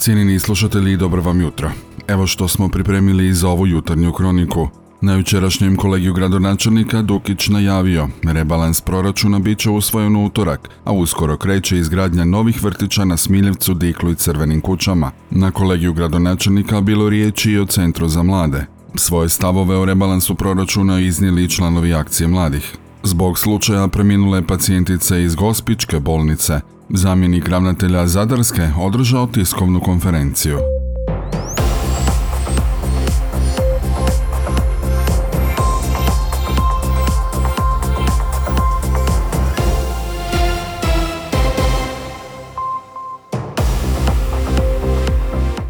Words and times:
Cijenini 0.00 0.38
slušatelji, 0.38 0.96
dobro 0.96 1.22
vam 1.22 1.40
jutro. 1.40 1.70
Evo 2.08 2.26
što 2.26 2.48
smo 2.48 2.68
pripremili 2.68 3.34
za 3.34 3.48
ovu 3.48 3.66
jutarnju 3.66 4.12
kroniku. 4.12 4.68
Na 5.00 5.14
jučerašnjem 5.14 5.76
kolegiju 5.76 6.14
gradonačelnika 6.14 7.02
Dukić 7.02 7.48
najavio, 7.48 8.08
rebalans 8.22 8.80
proračuna 8.80 9.38
bit 9.38 9.58
će 9.58 9.70
usvojen 9.70 10.16
u 10.16 10.24
utorak, 10.24 10.68
a 10.84 10.92
uskoro 10.92 11.36
kreće 11.36 11.78
izgradnja 11.78 12.24
novih 12.24 12.64
vrtića 12.64 13.04
na 13.04 13.16
Smiljevcu, 13.16 13.74
Diklu 13.74 14.10
i 14.10 14.14
Crvenim 14.14 14.60
kućama. 14.60 15.10
Na 15.30 15.50
kolegiju 15.50 15.92
gradonačelnika 15.92 16.80
bilo 16.80 17.08
riječi 17.08 17.50
i 17.50 17.58
o 17.58 17.66
Centru 17.66 18.08
za 18.08 18.22
mlade. 18.22 18.66
Svoje 18.94 19.28
stavove 19.28 19.76
o 19.76 19.84
rebalansu 19.84 20.34
proračuna 20.34 21.00
iznijeli 21.00 21.50
članovi 21.50 21.94
akcije 21.94 22.28
mladih. 22.28 22.76
Zbog 23.02 23.38
slučaja 23.38 23.88
preminule 23.88 24.46
pacijentice 24.46 25.22
iz 25.22 25.34
Gospičke 25.34 26.00
bolnice, 26.00 26.60
zamjenik 26.88 27.48
ravnatelja 27.48 28.06
Zadarske 28.06 28.68
održao 28.80 29.26
tiskovnu 29.26 29.80
konferenciju. 29.80 30.58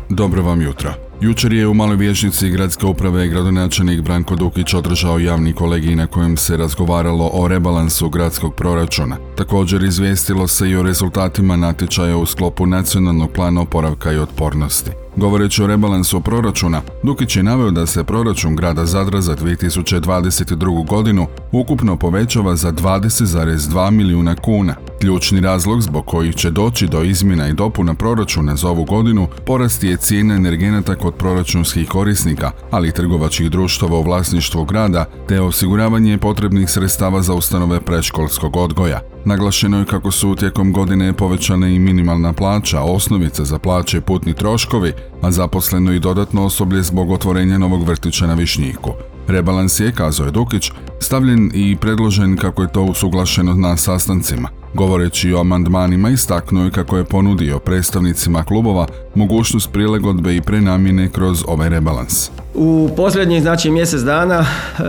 Dobro 0.09 0.43
vam 0.43 0.63
jutro. 0.63 1.10
Jučer 1.21 1.53
je 1.53 1.69
u 1.69 1.75
Maloj 1.75 1.97
vječnici 1.97 2.51
gradske 2.51 2.87
uprave 2.87 3.29
gradonačelnik 3.29 4.01
Branko 4.01 4.37
Dukić 4.37 4.75
održao 4.75 5.19
javni 5.19 5.53
kolegij 5.53 5.97
na 5.97 6.07
kojem 6.07 6.37
se 6.37 6.57
razgovaralo 6.57 7.31
o 7.33 7.49
rebalansu 7.49 8.09
gradskog 8.09 8.55
proračuna. 8.55 9.17
Također 9.37 9.85
izvijestilo 9.85 10.49
se 10.49 10.71
i 10.71 10.77
o 10.77 10.83
rezultatima 10.83 11.57
natječaja 11.57 12.17
u 12.17 12.27
sklopu 12.27 12.67
nacionalnog 12.67 13.31
plana 13.33 13.61
oporavka 13.61 14.13
i 14.13 14.19
otpornosti. 14.19 14.91
Govoreći 15.17 15.63
o 15.63 15.67
rebalansu 15.67 16.21
proračuna, 16.21 16.83
Dukić 17.03 17.37
je 17.37 17.43
naveo 17.43 17.71
da 17.71 17.87
se 17.87 18.05
proračun 18.05 18.57
grada 18.57 18.87
Zadra 18.87 19.21
za 19.21 19.37
2022. 19.37 20.87
godinu 20.87 21.27
ukupno 21.53 21.97
povećava 21.97 22.57
za 22.57 22.73
20,2 22.73 23.91
milijuna 23.91 24.35
kuna. 24.35 24.75
Ključni 25.01 25.41
razlog 25.41 25.83
zbog 25.83 26.07
kojih 26.07 26.35
će 26.35 26.51
doći 26.51 26.87
do 26.87 27.03
izmjena 27.03 27.49
i 27.49 27.53
dopuna 27.53 27.95
proračuna 27.95 28.57
za 28.57 28.69
ovu 28.69 28.85
godinu 28.85 29.27
porast 29.47 29.85
je 29.85 29.97
cijena 29.97 30.35
energenata 30.35 30.95
kod 30.95 31.15
proračunskih 31.15 31.89
korisnika, 31.89 32.51
ali 32.71 32.89
i 32.89 32.93
trgovačkih 32.93 33.51
društava 33.51 33.99
u 33.99 34.03
vlasništvu 34.03 34.65
grada, 34.65 35.05
te 35.29 35.41
osiguravanje 35.41 36.19
potrebnih 36.19 36.71
sredstava 36.71 37.23
za 37.23 37.35
ustanove 37.35 37.81
predškolskog 37.81 38.57
odgoja. 38.57 39.01
Naglašeno 39.25 39.79
je 39.79 39.85
kako 39.85 40.11
su 40.11 40.35
tijekom 40.35 40.73
godine 40.73 41.13
povećane 41.13 41.75
i 41.75 41.79
minimalna 41.79 42.33
plaća, 42.33 42.81
osnovice 42.81 43.45
za 43.45 43.59
plaće 43.59 43.99
i 43.99 44.01
putni 44.01 44.35
troškovi, 44.35 44.93
a 45.23 45.31
zaposleno 45.31 45.93
i 45.93 46.01
dodatno 46.01 46.45
osoblje 46.45 46.83
zbog 46.83 47.11
otvorenja 47.11 47.59
novog 47.59 47.83
vrtića 47.83 48.27
na 48.27 48.35
Višnjiku. 48.35 48.91
Rebalans 49.31 49.81
je, 49.81 49.93
kazao 49.93 50.25
je 50.25 50.31
Dukić, 50.31 50.71
stavljen 51.01 51.51
i 51.55 51.77
predložen 51.81 52.37
kako 52.37 52.63
je 52.63 52.73
to 52.73 52.83
usuglašeno 52.83 53.55
na 53.55 53.77
sastancima. 53.77 54.49
Govoreći 54.75 55.33
o 55.33 55.41
amandmanima 55.41 56.11
istaknuo 56.11 56.65
je 56.65 56.71
kako 56.71 56.97
je 56.97 57.05
ponudio 57.05 57.59
predstavnicima 57.59 58.45
klubova 58.45 58.87
mogućnost 59.15 59.73
prilagodbe 59.73 60.37
i 60.37 60.41
prenamjene 60.41 61.09
kroz 61.09 61.45
ovaj 61.47 61.69
rebalans. 61.69 62.31
U 62.55 62.91
posljednjih 62.97 63.43
znači 63.43 63.71
mjesec 63.71 64.01
dana 64.01 64.41
e, 64.45 64.83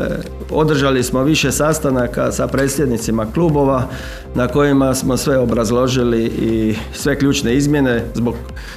održali 0.52 1.04
smo 1.04 1.24
više 1.24 1.52
sastanaka 1.52 2.32
sa 2.32 2.48
predsjednicima 2.48 3.26
klubova 3.34 3.88
na 4.36 4.48
kojima 4.48 4.96
smo 4.96 5.18
sve 5.18 5.38
obrazložili 5.38 6.24
i 6.26 6.76
sve 6.94 7.20
ključne 7.20 7.56
izmjene 7.56 8.06
zbog 8.14 8.36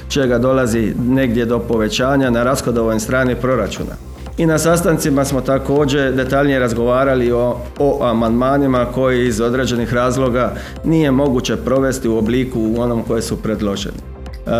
čega 0.09 0.37
dolazi 0.37 0.93
negdje 1.07 1.45
do 1.45 1.59
povećanja 1.59 2.29
na 2.29 2.43
rashodovoj 2.43 2.99
strani 2.99 3.35
proračuna. 3.35 4.14
I 4.37 4.45
na 4.45 4.57
sastancima 4.57 5.25
smo 5.25 5.41
također 5.41 6.13
detaljnije 6.13 6.59
razgovarali 6.59 7.31
o, 7.31 7.57
o 7.79 8.05
amandmanima 8.05 8.85
koji 8.85 9.27
iz 9.27 9.41
određenih 9.41 9.93
razloga 9.93 10.53
nije 10.83 11.11
moguće 11.11 11.55
provesti 11.55 12.07
u 12.07 12.17
obliku 12.17 12.59
u 12.59 12.81
onom 12.81 13.03
koje 13.03 13.21
su 13.21 13.41
predloženi. 13.41 13.97
E, 13.97 14.51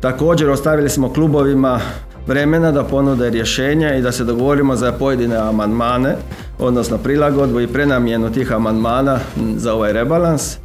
također 0.00 0.50
ostavili 0.50 0.88
smo 0.88 1.12
klubovima 1.12 1.80
vremena 2.26 2.72
da 2.72 2.84
ponude 2.84 3.30
rješenja 3.30 3.94
i 3.94 4.02
da 4.02 4.12
se 4.12 4.24
dogovorimo 4.24 4.76
za 4.76 4.92
pojedine 4.92 5.36
amandmane, 5.36 6.16
odnosno 6.58 6.98
prilagodbu 6.98 7.60
i 7.60 7.66
prenamjenu 7.66 8.32
tih 8.32 8.52
amandmana 8.52 9.18
za 9.56 9.74
ovaj 9.74 9.92
rebalans. 9.92 10.56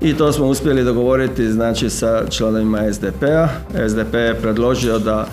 I 0.00 0.14
to 0.14 0.32
smo 0.32 0.46
uspjeli 0.46 0.84
dogovoriti 0.84 1.52
znači 1.52 1.90
sa 1.90 2.22
članovima 2.30 2.92
SDP-a. 2.92 3.48
SDP 3.88 4.14
je 4.14 4.34
predložio 4.34 4.98
da 4.98 5.26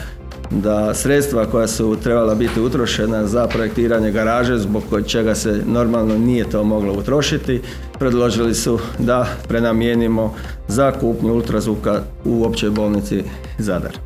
da 0.62 0.94
sredstva 0.94 1.46
koja 1.46 1.68
su 1.68 1.98
trebala 2.04 2.36
biti 2.36 2.62
utrošena 2.62 3.28
za 3.28 3.48
projektiranje 3.48 4.12
garaže 4.12 4.58
zbog 4.58 4.84
čega 5.08 5.36
se 5.36 5.62
normalno 5.66 6.18
nije 6.18 6.50
to 6.50 6.64
moglo 6.64 6.94
utrošiti, 6.94 7.62
predložili 8.00 8.56
su 8.56 8.80
da 9.00 9.28
prenamijenimo 9.48 10.34
za 10.68 10.92
kupnju 10.92 11.34
ultrazvuka 11.34 12.02
u 12.26 12.46
općoj 12.46 12.70
bolnici 12.70 13.24
Zadar. 13.58 13.98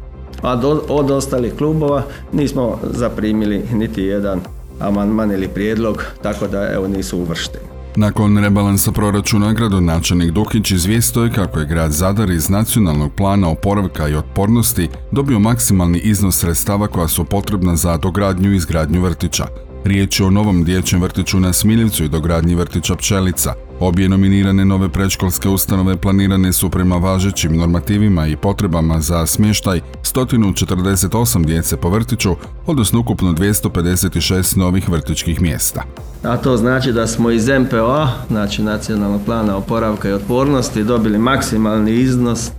A 0.41 0.61
od 0.89 1.11
ostalih 1.11 1.53
klubova 1.53 2.03
nismo 2.31 2.79
zaprimili 2.83 3.63
niti 3.73 4.03
jedan 4.03 4.41
amandman 4.79 5.31
ili 5.31 5.47
prijedlog, 5.47 6.03
tako 6.21 6.47
da 6.47 6.69
evo 6.73 6.87
nisu 6.87 7.17
uvršteni. 7.17 7.76
Nakon 7.99 8.37
rebalansa 8.37 8.91
proračuna, 8.91 9.53
gradonačelnik 9.53 10.31
Dukić 10.31 10.71
izvijestio 10.71 11.23
je 11.23 11.31
kako 11.31 11.59
je 11.59 11.65
grad 11.65 11.91
Zadar 11.91 12.29
iz 12.29 12.49
nacionalnog 12.49 13.13
plana 13.13 13.49
oporavka 13.49 14.07
i 14.07 14.15
otpornosti 14.15 14.89
dobio 15.11 15.39
maksimalni 15.39 15.99
iznos 15.99 16.39
sredstava 16.39 16.87
koja 16.87 17.07
su 17.07 17.23
potrebna 17.23 17.75
za 17.75 17.97
dogradnju 17.97 18.53
i 18.53 18.55
izgradnju 18.55 19.01
vrtića. 19.01 19.47
Riječ 19.85 20.19
je 20.19 20.25
o 20.25 20.29
novom 20.29 20.63
dječjem 20.63 21.01
vrtiću 21.01 21.39
na 21.39 21.53
Smiljevcu 21.53 22.03
i 22.03 22.09
dogradnji 22.09 22.55
vrtića 22.55 22.95
Pčelica. 22.95 23.53
Obje 23.79 24.09
nominirane 24.09 24.65
nove 24.65 24.89
predškolske 24.89 25.49
ustanove 25.49 25.97
planirane 25.97 26.53
su 26.53 26.69
prema 26.69 26.95
važećim 26.95 27.57
normativima 27.57 28.27
i 28.27 28.35
potrebama 28.35 28.99
za 29.01 29.25
smještaj 29.25 29.81
148 30.03 31.45
djece 31.45 31.77
po 31.77 31.89
vrtiću, 31.89 32.35
odnosno 32.65 32.99
ukupno 32.99 33.33
256 33.33 34.57
novih 34.57 34.89
vrtičkih 34.89 35.41
mjesta. 35.41 35.83
A 36.23 36.37
to 36.37 36.57
znači 36.57 36.91
da 36.91 37.07
smo 37.07 37.31
iz 37.31 37.49
MPO, 37.49 38.07
znači 38.27 38.63
Nacionalnog 38.63 39.21
plana 39.25 39.57
oporavka 39.57 40.09
i 40.09 40.13
otpornosti, 40.13 40.83
dobili 40.83 41.17
maksimalni 41.17 41.91
iznos 41.93 42.47
e, 42.47 42.51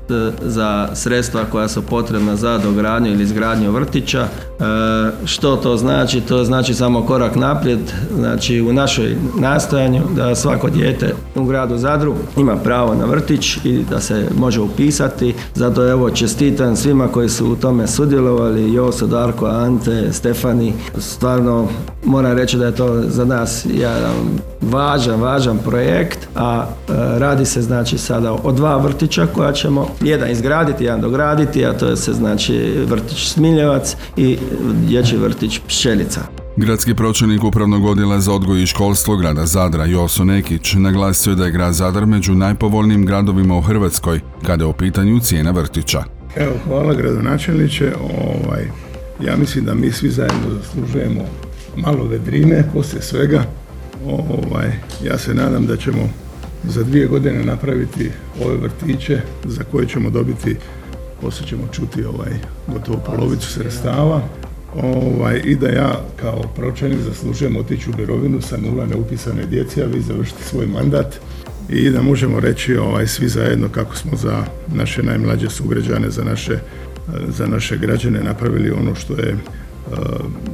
za 0.42 0.88
sredstva 0.94 1.44
koja 1.44 1.68
su 1.68 1.82
potrebna 1.82 2.36
za 2.36 2.58
dogradnju 2.58 3.10
ili 3.10 3.22
izgradnju 3.22 3.70
vrtića. 3.70 4.20
E, 4.20 4.28
što 5.24 5.56
to 5.56 5.76
znači? 5.76 6.20
To 6.20 6.44
znači 6.44 6.74
samo 6.74 7.02
korak 7.02 7.36
naprijed, 7.36 7.92
znači 8.16 8.60
u 8.60 8.72
našoj 8.72 9.16
nastojanju 9.40 10.02
da 10.16 10.34
svako 10.34 10.70
dijete 10.70 11.07
u 11.34 11.44
gradu 11.44 11.78
Zadru 11.78 12.14
ima 12.36 12.56
pravo 12.56 12.94
na 12.94 13.04
vrtić 13.04 13.56
i 13.64 13.84
da 13.90 14.00
se 14.00 14.28
može 14.38 14.60
upisati. 14.60 15.34
Zato 15.54 15.90
evo 15.90 16.10
čestitam 16.10 16.76
svima 16.76 17.08
koji 17.08 17.28
su 17.28 17.46
u 17.52 17.56
tome 17.56 17.86
sudjelovali, 17.86 18.72
Joso, 18.72 19.06
Darko, 19.06 19.46
Ante, 19.46 20.12
Stefani. 20.12 20.72
Stvarno 20.98 21.68
moram 22.04 22.32
reći 22.32 22.56
da 22.56 22.66
je 22.66 22.74
to 22.74 23.02
za 23.02 23.24
nas 23.24 23.66
jedan 23.72 24.14
važan, 24.60 25.20
važan 25.20 25.58
projekt, 25.58 26.28
a 26.34 26.64
e, 26.64 26.92
radi 27.18 27.44
se 27.44 27.62
znači 27.62 27.98
sada 27.98 28.32
o 28.32 28.52
dva 28.52 28.76
vrtića 28.76 29.26
koja 29.26 29.52
ćemo 29.52 29.86
jedan 30.00 30.30
izgraditi, 30.30 30.84
jedan 30.84 31.00
dograditi, 31.00 31.66
a 31.66 31.72
to 31.72 31.86
je 31.86 31.96
se 31.96 32.12
znači 32.12 32.84
vrtić 32.86 33.28
Smiljevac 33.28 33.96
i 34.16 34.38
dječji 34.86 35.18
vrtić 35.18 35.60
Pšelica. 35.66 36.37
Gradski 36.60 36.94
pročelnik 36.94 37.44
upravnog 37.44 37.84
odjela 37.84 38.20
za 38.20 38.32
odgoj 38.32 38.62
i 38.62 38.66
školstvo 38.66 39.16
grada 39.16 39.46
Zadra 39.46 39.84
Joso 39.84 40.24
Nekić 40.24 40.74
naglasio 40.74 41.34
da 41.34 41.44
je 41.44 41.50
grad 41.50 41.74
Zadar 41.74 42.06
među 42.06 42.34
najpovoljnijim 42.34 43.06
gradovima 43.06 43.56
u 43.56 43.60
Hrvatskoj 43.60 44.20
kada 44.46 44.64
je 44.64 44.68
u 44.68 44.72
pitanju 44.72 45.20
cijena 45.20 45.50
vrtića. 45.50 46.04
Evo, 46.36 46.52
hvala 46.64 46.94
gradonačelniče. 46.94 47.92
Ovaj, 48.00 48.64
ja 49.20 49.36
mislim 49.36 49.64
da 49.64 49.74
mi 49.74 49.92
svi 49.92 50.10
zajedno 50.10 50.54
zaslužujemo 50.62 51.20
malo 51.76 52.04
vedrine 52.04 52.64
poslije 52.74 53.02
svega. 53.02 53.44
Ovaj, 54.06 54.72
ja 55.04 55.18
se 55.18 55.34
nadam 55.34 55.66
da 55.66 55.76
ćemo 55.76 56.08
za 56.64 56.82
dvije 56.82 57.06
godine 57.06 57.44
napraviti 57.44 58.10
ove 58.44 58.56
vrtiće 58.56 59.20
za 59.44 59.64
koje 59.64 59.88
ćemo 59.88 60.10
dobiti, 60.10 60.56
poslije 61.20 61.48
ćemo 61.48 61.62
čuti 61.72 62.04
ovaj, 62.04 62.32
gotovo 62.66 62.98
polovicu 63.06 63.48
sredstava 63.48 64.22
ovaj, 64.74 65.40
i 65.44 65.54
da 65.54 65.68
ja 65.68 66.00
kao 66.16 66.42
pročelnik 66.56 67.00
zaslužujem 67.00 67.56
otići 67.56 67.90
u 67.90 67.96
mirovinu 67.98 68.40
sa 68.40 68.56
nula 68.56 68.86
neupisane 68.86 69.46
djece, 69.46 69.82
a 69.82 69.86
vi 69.86 70.00
završite 70.00 70.44
svoj 70.44 70.66
mandat 70.66 71.20
i 71.68 71.90
da 71.90 72.02
možemo 72.02 72.40
reći 72.40 72.76
ovaj, 72.76 73.06
svi 73.06 73.28
zajedno 73.28 73.68
kako 73.68 73.96
smo 73.96 74.16
za 74.16 74.44
naše 74.74 75.02
najmlađe 75.02 75.50
sugrađane, 75.50 76.10
za 76.10 76.24
naše, 76.24 76.58
za 77.28 77.46
naše 77.46 77.76
građane 77.76 78.20
napravili 78.20 78.70
ono 78.70 78.94
što 78.94 79.12
je 79.12 79.34
uh, 79.34 79.98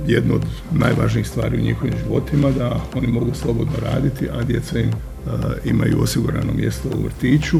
jedno 0.06 0.34
od 0.34 0.42
najvažnijih 0.72 1.28
stvari 1.28 1.56
u 1.58 1.64
njihovim 1.64 1.94
životima, 2.04 2.50
da 2.50 2.80
oni 2.94 3.06
mogu 3.06 3.34
slobodno 3.34 3.72
raditi, 3.82 4.28
a 4.32 4.42
djeca 4.42 4.78
im 4.78 4.88
uh, 4.88 5.32
imaju 5.64 6.02
osigurano 6.02 6.52
mjesto 6.52 6.88
u 6.98 7.02
vrtiću. 7.04 7.58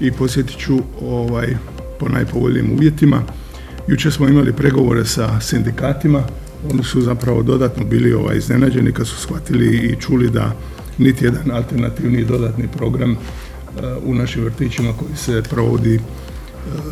I 0.00 0.12
posjetit 0.12 0.58
ću 0.58 0.78
ovaj, 1.02 1.56
po 1.98 2.08
najpovoljnijim 2.08 2.72
uvjetima. 2.72 3.22
Jučer 3.88 4.12
smo 4.12 4.28
imali 4.28 4.52
pregovore 4.52 5.04
sa 5.04 5.40
sindikatima, 5.40 6.22
oni 6.70 6.84
su 6.84 7.00
zapravo 7.00 7.42
dodatno 7.42 7.84
bili 7.84 8.12
ovaj, 8.12 8.36
iznenađeni 8.36 8.92
kad 8.92 9.06
su 9.06 9.16
shvatili 9.16 9.76
i 9.76 9.96
čuli 10.00 10.30
da 10.30 10.52
niti 10.98 11.24
jedan 11.24 11.50
alternativni 11.50 12.24
dodatni 12.24 12.68
program 12.68 13.16
u 14.04 14.14
našim 14.14 14.44
vrtićima 14.44 14.92
koji 14.92 15.16
se 15.16 15.42
provodi 15.50 16.00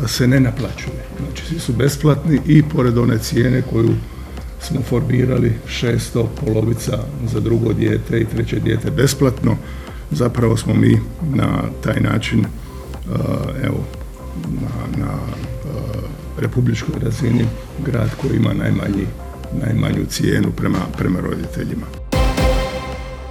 se 0.07 0.27
ne 0.27 0.39
naplaćuje. 0.39 1.03
Znači 1.19 1.45
svi 1.45 1.59
su 1.59 1.73
besplatni 1.73 2.39
i 2.45 2.63
pored 2.63 2.97
one 2.97 3.17
cijene 3.17 3.61
koju 3.61 3.89
smo 4.61 4.81
formirali 4.81 5.53
600 5.67 6.25
polovica 6.45 6.99
za 7.33 7.39
drugo 7.39 7.73
dijete 7.73 8.19
i 8.19 8.25
treće 8.25 8.59
dijete 8.59 8.91
besplatno. 8.91 9.57
Zapravo 10.11 10.57
smo 10.57 10.73
mi 10.73 10.99
na 11.33 11.61
taj 11.83 11.99
način 11.99 12.45
evo 13.63 13.83
na, 14.61 15.03
na 15.05 15.13
republičkoj 16.39 16.95
razini 17.01 17.45
grad 17.85 18.09
koji 18.21 18.37
ima 18.37 18.53
najmanji, 18.53 19.05
najmanju 19.65 20.05
cijenu 20.09 20.47
prema, 20.57 20.79
prema 20.97 21.19
roditeljima. 21.19 21.85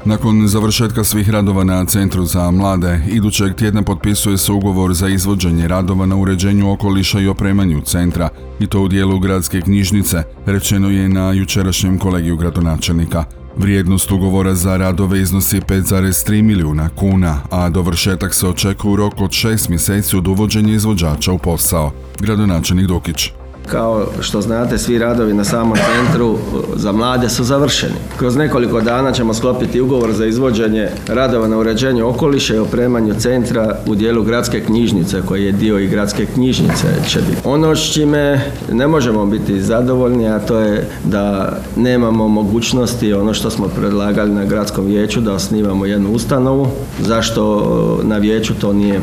Nakon 0.05 0.49
završetka 0.49 1.05
svih 1.05 1.31
radova 1.31 1.65
na 1.65 1.85
Centru 1.85 2.25
za 2.25 2.51
mlade, 2.51 3.01
idućeg 3.09 3.55
tjedna 3.55 3.83
potpisuje 3.83 4.39
se 4.39 4.53
ugovor 4.53 4.95
za 4.95 5.09
izvođenje 5.09 5.69
radova 5.69 6.07
na 6.07 6.17
uređenju 6.17 6.73
okoliša 6.73 7.21
i 7.21 7.29
opremanju 7.29 7.81
centra, 7.81 8.29
i 8.61 8.67
to 8.67 8.81
u 8.81 8.89
dijelu 8.89 9.19
gradske 9.19 9.61
knjižnice, 9.61 10.23
rečeno 10.47 10.91
je 10.91 11.09
na 11.09 11.33
jučerašnjem 11.33 11.99
kolegiju 11.99 12.37
gradonačelnika. 12.37 13.25
Vrijednost 13.59 14.11
ugovora 14.11 14.55
za 14.55 14.77
radove 14.77 15.21
iznosi 15.21 15.61
5,3 15.61 16.43
milijuna 16.43 16.89
kuna, 16.89 17.41
a 17.51 17.69
dovršetak 17.69 18.35
se 18.35 18.47
očekuje 18.47 18.93
u 18.93 18.97
roku 18.97 19.25
od 19.25 19.33
šest 19.33 19.69
mjeseci 19.69 20.17
od 20.17 20.29
uvođenja 20.29 20.75
izvođača 20.75 21.33
u 21.33 21.39
posao. 21.39 21.93
Gradonačelnik 22.21 22.87
Dukić. 22.87 23.38
Kao 23.71 24.07
što 24.21 24.41
znate, 24.41 24.79
svi 24.79 24.99
radovi 24.99 25.35
na 25.35 25.45
samom 25.45 25.77
centru 25.77 26.39
za 26.77 26.93
mlade 26.93 27.29
su 27.29 27.45
završeni. 27.45 27.95
Kroz 28.17 28.37
nekoliko 28.37 28.81
dana 28.81 29.13
ćemo 29.13 29.35
sklopiti 29.35 29.81
ugovor 29.81 30.13
za 30.13 30.27
izvođenje 30.27 30.89
radova 31.09 31.49
na 31.49 31.59
uređenju 31.59 32.09
okoliša 32.09 32.55
i 32.55 32.59
opremanju 32.59 33.15
centra 33.15 33.79
u 33.87 33.95
dijelu 33.95 34.23
gradske 34.23 34.61
knjižnice, 34.61 35.23
koji 35.27 35.45
je 35.45 35.53
dio 35.53 35.79
i 35.79 35.87
gradske 35.87 36.27
knjižnice 36.27 36.87
će 37.09 37.19
biti. 37.19 37.43
Ono 37.45 37.77
s 37.77 37.93
čime 37.93 38.41
ne 38.73 38.87
možemo 38.87 39.27
biti 39.27 39.61
zadovoljni, 39.61 40.29
a 40.29 40.39
to 40.39 40.59
je 40.59 40.89
da 41.05 41.57
nemamo 41.77 42.29
mogućnosti, 42.29 43.13
ono 43.13 43.35
što 43.35 43.51
smo 43.51 43.69
predlagali 43.69 44.33
na 44.33 44.45
gradskom 44.45 44.87
vijeću, 44.87 45.21
da 45.21 45.33
osnivamo 45.33 45.87
jednu 45.87 46.13
ustanovu. 46.13 46.69
Zašto 47.01 48.01
na 48.03 48.19
vijeću 48.19 48.55
to 48.61 48.73
nije 48.73 49.01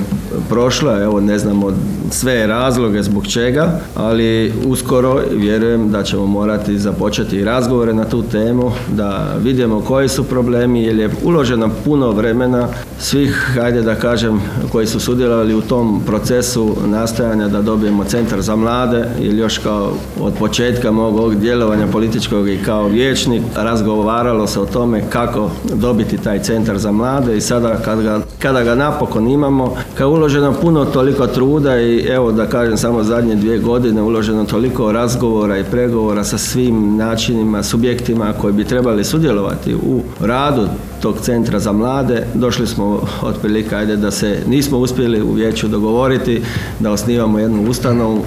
prošlo? 0.50 1.02
Evo, 1.04 1.22
ne 1.22 1.40
znamo 1.40 1.72
sve 2.12 2.48
razloge 2.48 3.04
zbog 3.04 3.28
čega, 3.28 3.80
ali 3.96 4.54
uskoro 4.66 5.22
vjerujem 5.32 5.92
da 5.92 6.04
ćemo 6.04 6.26
morati 6.26 6.80
započeti 6.80 7.44
razgovore 7.44 7.94
na 7.94 8.06
tu 8.06 8.24
temu, 8.24 8.72
da 8.96 9.36
vidimo 9.44 9.82
koji 9.82 10.10
su 10.10 10.24
problemi, 10.24 10.84
jer 10.84 11.00
je 11.00 11.10
uloženo 11.24 11.70
puno 11.86 12.12
vremena 12.12 12.68
svih, 13.00 13.52
hajde 13.56 13.82
da 13.82 13.96
kažem, 13.96 14.42
koji 14.72 14.88
su 14.88 15.00
sudjelovali 15.00 15.56
u 15.56 15.62
tom 15.62 16.02
procesu 16.06 16.76
nastojanja 16.86 17.48
da 17.48 17.62
dobijemo 17.62 18.04
centar 18.04 18.42
za 18.42 18.56
mlade, 18.56 19.06
jer 19.20 19.34
još 19.34 19.58
kao 19.58 19.92
od 20.20 20.34
početka 20.34 20.92
mog 20.92 21.16
ovog 21.16 21.36
djelovanja 21.36 21.88
političkog 21.88 22.50
i 22.50 22.64
kao 22.66 22.88
vijećnik 22.88 23.42
razgovaralo 23.56 24.48
se 24.48 24.60
o 24.60 24.66
tome 24.66 25.04
kako 25.10 25.50
dobiti 25.74 26.18
taj 26.18 26.40
centar 26.40 26.78
za 26.78 26.92
mlade 26.92 27.38
i 27.38 27.42
sada 27.42 27.76
kada 27.86 28.02
ga, 28.02 28.20
kada 28.40 28.64
ga 28.64 28.76
napokon 28.76 29.28
imamo, 29.28 29.76
kad 29.94 30.02
je 30.02 30.06
uloženo 30.06 30.54
puno 30.54 30.86
toliko 30.86 31.28
truda 31.28 31.82
i 31.82 32.00
evo 32.00 32.32
da 32.32 32.46
kažem 32.46 32.78
samo 32.78 33.04
zadnje 33.04 33.36
dvije 33.36 33.58
godine 33.58 34.02
uloženo 34.02 34.45
toliko 34.46 34.92
razgovora 34.92 35.58
i 35.58 35.64
pregovora 35.64 36.24
sa 36.24 36.38
svim 36.38 36.98
načinima, 36.98 37.64
subjektima 37.64 38.34
koji 38.42 38.54
bi 38.54 38.64
trebali 38.64 39.04
sudjelovati 39.04 39.76
u 39.76 40.02
radu 40.20 40.68
tog 41.02 41.20
centra 41.22 41.60
za 41.60 41.72
mlade. 41.72 42.28
Došli 42.34 42.68
smo 42.68 43.02
otprilike 43.22 43.76
ajde 43.76 43.96
da 43.96 44.12
se 44.12 44.38
nismo 44.48 44.78
uspjeli 44.78 45.22
u 45.22 45.32
vijeću 45.32 45.68
dogovoriti 45.68 46.42
da 46.80 46.92
osnivamo 46.92 47.40
jednu 47.40 47.70
ustanovu 47.70 48.22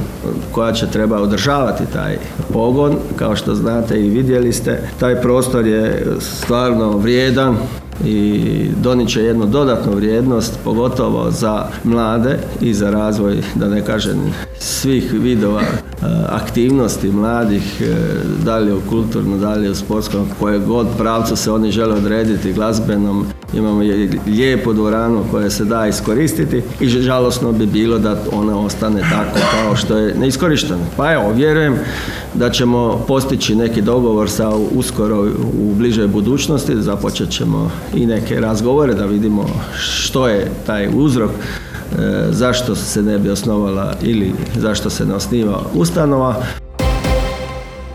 koja 0.52 0.72
će 0.72 0.86
treba 0.86 1.20
održavati 1.20 1.92
taj 1.92 2.18
pogon. 2.52 2.96
Kao 3.16 3.36
što 3.36 3.54
znate 3.54 4.00
i 4.00 4.10
vidjeli 4.10 4.52
ste, 4.52 4.82
taj 5.00 5.20
prostor 5.20 5.66
je 5.66 6.06
stvarno 6.20 6.96
vrijedan, 6.96 7.56
i 8.04 8.70
donijet 8.82 9.10
će 9.10 9.22
jednu 9.22 9.46
dodatnu 9.46 9.92
vrijednost, 9.94 10.58
pogotovo 10.64 11.30
za 11.30 11.64
mlade 11.84 12.38
i 12.60 12.74
za 12.74 12.90
razvoj, 12.90 13.42
da 13.54 13.68
ne 13.68 13.84
kažem, 13.84 14.34
svih 14.58 15.12
vidova 15.12 15.60
e, 15.60 15.66
aktivnosti 16.28 17.10
mladih, 17.10 17.82
e, 17.82 17.94
da 18.44 18.58
li 18.58 18.72
u 18.72 18.80
kulturno, 18.88 19.36
da 19.36 19.52
li 19.52 19.68
u 19.68 19.74
sportskom, 19.74 20.28
koje 20.40 20.58
god 20.58 20.86
pravcu 20.98 21.36
se 21.36 21.52
oni 21.52 21.72
žele 21.72 21.94
odrediti, 21.94 22.52
glazbenom, 22.52 23.26
imamo 23.54 23.80
lijepu 24.26 24.72
dvoranu 24.72 25.24
koja 25.30 25.50
se 25.50 25.64
da 25.64 25.86
iskoristiti 25.86 26.62
i 26.80 26.88
žalosno 26.88 27.52
bi 27.52 27.66
bilo 27.66 27.98
da 27.98 28.16
ona 28.32 28.58
ostane 28.58 29.00
tako 29.00 29.38
kao 29.52 29.76
što 29.76 29.96
je 29.96 30.14
neiskorištena. 30.14 30.84
Pa 30.96 31.12
evo, 31.12 31.32
vjerujem 31.32 31.76
da 32.34 32.50
ćemo 32.50 33.04
postići 33.08 33.54
neki 33.54 33.82
dogovor 33.82 34.30
sa 34.30 34.50
uskoro 34.74 35.28
u 35.60 35.74
bližoj 35.74 36.06
budućnosti, 36.06 36.82
započet 36.82 37.30
ćemo 37.30 37.70
i 37.94 38.06
neke 38.06 38.40
razgovore 38.40 38.94
da 38.94 39.06
vidimo 39.06 39.46
što 39.78 40.28
je 40.28 40.50
taj 40.66 40.88
uzrok 40.94 41.30
e, 41.30 41.94
zašto 42.30 42.74
se 42.74 43.02
ne 43.02 43.18
bi 43.18 43.30
osnovala 43.30 43.94
ili 44.02 44.32
zašto 44.56 44.90
se 44.90 45.06
ne 45.06 45.14
osniva 45.14 45.62
ustanova. 45.74 46.42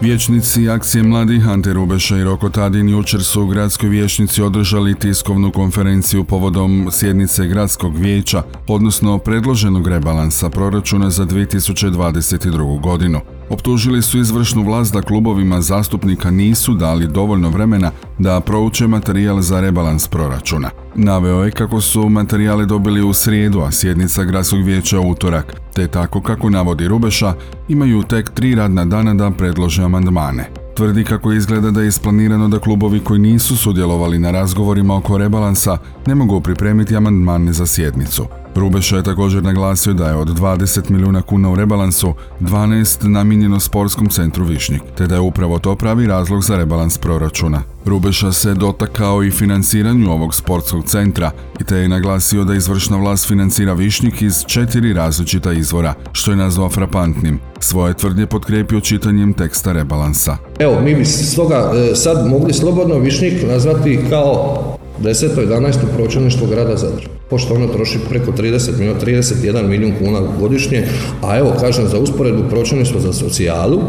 Vječnici 0.03 0.69
akcije 0.69 1.03
mladih 1.03 1.47
Ante 1.47 1.73
Rubeša 1.73 2.17
i 2.17 2.23
Roko 2.23 2.49
Tadin 2.49 2.89
jučer 2.89 3.23
su 3.23 3.43
u 3.43 3.47
gradskoj 3.47 3.89
vijećnici 3.89 4.41
održali 4.41 4.95
tiskovnu 4.95 5.51
konferenciju 5.51 6.23
povodom 6.23 6.87
sjednice 6.91 7.47
gradskog 7.47 7.97
vijeća, 7.97 8.43
odnosno 8.67 9.17
predloženog 9.17 9.87
rebalansa 9.87 10.49
proračuna 10.49 11.09
za 11.09 11.25
2022. 11.25 12.81
godinu. 12.81 13.19
Optužili 13.49 14.01
su 14.01 14.19
izvršnu 14.19 14.63
vlast 14.63 14.93
da 14.93 15.01
klubovima 15.01 15.61
zastupnika 15.61 16.31
nisu 16.31 16.73
dali 16.73 17.07
dovoljno 17.07 17.49
vremena 17.49 17.91
da 18.19 18.39
prouče 18.39 18.87
materijal 18.87 19.41
za 19.41 19.59
rebalans 19.59 20.07
proračuna. 20.07 20.69
Naveo 20.95 21.43
je 21.43 21.51
kako 21.51 21.81
su 21.81 22.09
materijale 22.09 22.65
dobili 22.65 23.01
u 23.01 23.13
srijedu, 23.13 23.59
a 23.59 23.71
sjednica 23.71 24.23
gradskog 24.23 24.63
vijeća 24.63 24.99
utorak, 24.99 25.55
te 25.73 25.87
tako 25.87 26.21
kako 26.21 26.49
navodi 26.49 26.87
Rubeša, 26.87 27.33
imaju 27.67 28.03
tek 28.03 28.29
tri 28.29 28.55
radna 28.55 28.85
dana 28.85 29.13
da 29.13 29.31
predlože 29.31 29.83
amandmane. 29.83 30.49
Tvrdi 30.75 31.03
kako 31.03 31.31
izgleda 31.31 31.71
da 31.71 31.81
je 31.81 31.87
isplanirano 31.87 32.47
da 32.47 32.59
klubovi 32.59 32.99
koji 32.99 33.19
nisu 33.19 33.57
sudjelovali 33.57 34.19
na 34.19 34.31
razgovorima 34.31 34.95
oko 34.95 35.17
rebalansa 35.17 35.77
ne 36.07 36.15
mogu 36.15 36.41
pripremiti 36.41 36.95
amandmane 36.95 37.53
za 37.53 37.65
sjednicu. 37.65 38.42
Rubeša 38.55 38.97
je 38.97 39.03
također 39.03 39.43
naglasio 39.43 39.93
da 39.93 40.07
je 40.07 40.15
od 40.15 40.27
20 40.27 40.89
milijuna 40.89 41.21
kuna 41.21 41.51
u 41.51 41.55
rebalansu 41.55 42.13
12 42.39 43.07
namijenjeno 43.07 43.59
sportskom 43.59 44.09
centru 44.09 44.45
Višnjik, 44.45 44.81
te 44.97 45.07
da 45.07 45.15
je 45.15 45.21
upravo 45.21 45.59
to 45.59 45.75
pravi 45.75 46.07
razlog 46.07 46.43
za 46.43 46.57
rebalans 46.57 46.97
proračuna. 46.97 47.61
Rubeša 47.85 48.31
se 48.31 48.53
dotakao 48.53 49.23
i 49.23 49.31
financiranju 49.31 50.11
ovog 50.11 50.35
sportskog 50.35 50.85
centra 50.85 51.31
i 51.59 51.63
te 51.63 51.75
je 51.75 51.89
naglasio 51.89 52.43
da 52.43 52.53
izvršna 52.53 52.97
vlast 52.97 53.27
financira 53.27 53.73
Višnjik 53.73 54.21
iz 54.21 54.45
četiri 54.45 54.93
različita 54.93 55.51
izvora, 55.51 55.93
što 56.11 56.31
je 56.31 56.37
nazvao 56.37 56.69
frapantnim. 56.69 57.39
Svoje 57.59 57.93
tvrdnje 57.93 58.25
potkrijepio 58.25 58.79
čitanjem 58.79 59.33
teksta 59.33 59.71
rebalansa. 59.71 60.37
Evo, 60.59 60.81
mi 60.81 60.95
bi 60.95 61.05
stoga 61.05 61.71
e, 61.75 61.95
sad 61.95 62.27
mogli 62.27 62.53
slobodno 62.53 62.99
Višnjik 62.99 63.47
nazvati 63.47 63.99
kao 64.09 64.63
10. 65.01 65.27
11. 65.47 65.73
pročelništvo 65.97 66.47
grada 66.47 66.77
Zadra 66.77 67.22
pošto 67.33 67.53
ono 67.53 67.67
troši 67.67 67.99
preko 68.09 68.31
30 68.31 68.77
milijuna, 68.77 68.99
31 68.99 69.67
milijun 69.67 69.93
kuna 69.99 70.19
godišnje, 70.39 70.85
a 71.21 71.37
evo 71.37 71.53
kažem 71.59 71.87
za 71.87 71.99
usporedbu 71.99 72.43
pročelništvo 72.49 72.99
za 72.99 73.13
socijalu 73.13 73.79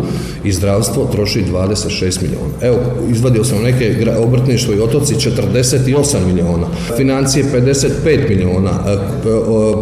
i 0.44 0.52
zdravstvo 0.52 1.04
troši 1.12 1.44
26 1.52 2.22
milijuna. 2.22 2.54
Evo, 2.62 2.76
izvadio 3.10 3.44
sam 3.44 3.62
neke 3.62 3.96
obrtništvo 4.18 4.74
i 4.74 4.80
otoci 4.80 5.14
48 5.14 6.26
milijuna, 6.26 6.66
financije 6.96 7.44
55 7.52 8.28
milijuna, 8.28 8.70
e, 8.70 8.96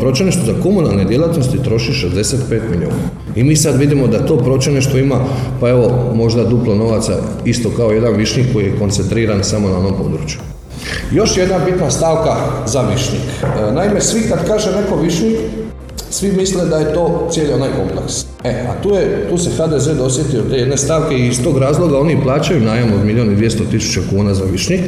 pročelništvo 0.00 0.42
za 0.46 0.62
komunalne 0.62 1.04
djelatnosti 1.04 1.62
troši 1.64 1.92
65 1.92 2.70
milijuna. 2.70 3.02
I 3.36 3.44
mi 3.44 3.56
sad 3.56 3.78
vidimo 3.78 4.06
da 4.06 4.26
to 4.26 4.36
pročelništvo 4.36 4.98
ima, 4.98 5.24
pa 5.60 5.68
evo, 5.68 6.12
možda 6.14 6.44
duplo 6.44 6.74
novaca, 6.74 7.18
isto 7.44 7.70
kao 7.76 7.90
jedan 7.90 8.16
višnik 8.16 8.46
koji 8.52 8.64
je 8.64 8.78
koncentriran 8.78 9.44
samo 9.44 9.68
na 9.68 9.78
onom 9.78 9.94
području. 9.98 10.51
Još 11.10 11.36
jedna 11.36 11.58
bitna 11.58 11.90
stavka 11.90 12.36
za 12.66 12.80
višnjik. 12.80 13.22
E, 13.42 13.72
naime, 13.72 14.00
svi 14.00 14.28
kad 14.28 14.46
kaže 14.46 14.70
neko 14.72 14.96
višnjik, 14.96 15.38
Svi 16.12 16.32
misle 16.32 16.66
da 16.66 16.76
je 16.76 16.94
to 16.94 17.28
cijeli 17.30 17.52
onaj 17.52 17.68
kompleks. 17.76 18.24
E, 18.44 18.64
a 18.68 18.82
tu, 18.82 18.90
je, 18.90 19.26
tu 19.30 19.38
se 19.38 19.50
HDZ 19.50 19.86
dosjetio 19.98 20.42
te 20.50 20.56
jedne 20.56 20.76
stavke 20.76 21.14
i 21.14 21.26
iz 21.26 21.42
tog 21.42 21.58
razloga 21.58 21.98
oni 21.98 22.22
plaćaju 22.22 22.60
najam 22.60 22.92
od 22.92 23.04
milijun 23.06 23.32
i 23.32 23.36
dvijesto 23.36 23.64
tisuća 23.70 24.00
kuna 24.10 24.34
za 24.34 24.44
višnjik, 24.44 24.80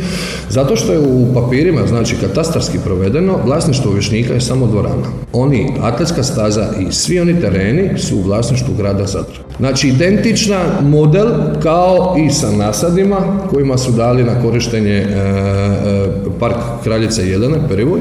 zato 0.50 0.76
što 0.76 0.92
je 0.92 0.98
u 0.98 1.34
papirima, 1.34 1.86
znači 1.86 2.16
katastarski 2.20 2.78
provedeno, 2.84 3.38
vlasništvo 3.44 3.92
višnjika 3.92 4.34
je 4.34 4.40
samo 4.40 4.66
dvorana. 4.66 5.06
Oni, 5.32 5.72
atletska 5.80 6.22
staza 6.22 6.68
i 6.88 6.92
svi 6.92 7.20
oni 7.20 7.40
tereni 7.40 7.98
su 7.98 8.16
u 8.16 8.22
vlasništvu 8.22 8.74
grada 8.74 9.06
Zadra. 9.06 9.38
Znači, 9.58 9.88
identična 9.88 10.64
model 10.82 11.28
kao 11.62 12.16
i 12.26 12.30
sa 12.30 12.50
nasadima 12.50 13.16
kojima 13.50 13.78
su 13.78 13.92
dali 13.92 14.24
na 14.24 14.42
korištenje 14.42 14.90
e, 14.90 15.04
e, 15.04 16.08
park 16.40 16.56
Kraljice 16.82 17.28
Jelene, 17.28 17.68
Perivoj, 17.68 18.00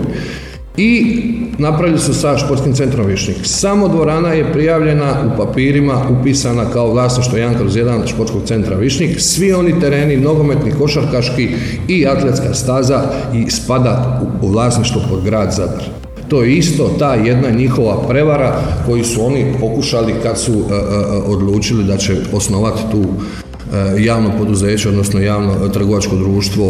i 0.77 1.22
napravili 1.58 2.00
su 2.00 2.13
sa 2.13 2.38
športskim 2.38 2.74
centrom 2.74 3.08
Višnjik. 3.08 3.38
Samo 3.44 3.88
dvorana 3.88 4.30
je 4.34 4.51
prijavljena 4.53 5.13
u 5.25 5.38
papirima, 5.38 6.01
upisana 6.20 6.65
kao 6.74 6.92
vlasništvo 6.92 7.38
1 7.38 7.58
kroz 7.58 7.75
1 7.75 8.08
športskog 8.08 8.42
centra 8.46 8.75
Višnjik. 8.75 9.20
Svi 9.20 9.53
oni 9.53 9.80
tereni, 9.80 10.18
nogometni, 10.18 10.72
košarkaški 10.72 11.50
i 11.88 12.08
atletska 12.08 12.53
staza 12.53 13.03
i 13.34 13.51
spada 13.51 14.22
u 14.42 14.48
vlasništvo 14.48 15.01
pod 15.10 15.24
grad 15.24 15.53
Zadar. 15.53 15.84
To 16.27 16.44
je 16.44 16.56
isto 16.56 16.89
ta 17.00 17.13
jedna 17.13 17.50
njihova 17.50 18.08
prevara 18.08 18.62
koju 18.86 19.03
su 19.03 19.25
oni 19.25 19.53
pokušali 19.60 20.13
kad 20.24 20.39
su 20.39 20.51
e, 20.51 20.56
e, 20.56 20.77
odlučili 21.25 21.84
da 21.84 21.98
će 21.98 22.15
osnovati 22.34 22.82
tu 22.92 23.03
e, 23.03 24.03
javno 24.03 24.32
poduzeće, 24.38 24.89
odnosno 24.89 25.20
javno 25.20 25.70
trgovačko 25.70 26.15
društvo, 26.15 26.65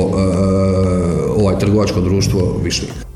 ovaj 1.38 1.60
trgovačko 1.60 2.02
društvo 2.02 2.60
Višnjik. 2.64 3.13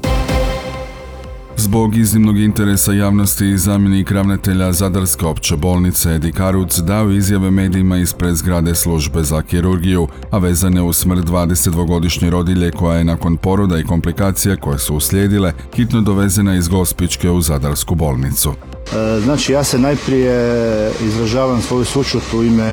Zbog 1.67 1.95
iznimnog 1.95 2.37
interesa 2.37 2.93
javnosti 2.93 3.57
zamjenik 3.57 4.11
ravnatelja 4.11 4.71
Zadarske 4.71 5.25
opće 5.25 5.55
bolnice 5.55 6.09
Edi 6.09 6.31
Karuc 6.31 6.77
dao 6.77 7.11
izjave 7.11 7.51
medijima 7.51 7.97
ispred 7.97 8.35
zgrade 8.35 8.75
službe 8.75 9.23
za 9.23 9.41
kirurgiju, 9.41 10.07
a 10.31 10.37
vezane 10.37 10.81
u 10.81 10.93
smrt 10.93 11.25
22-godišnje 11.25 12.29
rodilje 12.29 12.71
koja 12.71 12.97
je 12.97 13.03
nakon 13.03 13.37
poroda 13.37 13.79
i 13.79 13.83
komplikacija 13.83 14.55
koje 14.55 14.79
su 14.79 14.95
uslijedile 14.95 15.53
hitno 15.75 16.01
dovezena 16.01 16.55
iz 16.55 16.67
Gospičke 16.67 17.29
u 17.29 17.41
Zadarsku 17.41 17.95
bolnicu. 17.95 18.53
E, 18.93 19.19
znači 19.19 19.51
ja 19.51 19.63
se 19.63 19.79
najprije 19.79 20.91
izražavam 21.01 21.61
svoju 21.61 21.85
sučut 21.85 22.33
u 22.33 22.43
ime, 22.43 22.71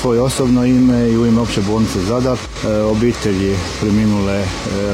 svoje 0.00 0.20
osobno 0.20 0.64
ime 0.64 1.10
i 1.10 1.18
u 1.18 1.26
ime 1.26 1.40
opće 1.40 1.60
bolnice 1.60 2.00
Zadar, 2.00 2.38
e, 2.38 2.82
obitelji 2.82 3.56
preminule 3.80 4.34
e, 4.34 4.46